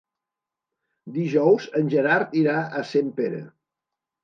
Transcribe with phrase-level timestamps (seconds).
[1.17, 3.41] Dijous en Gerard irà a Sempere.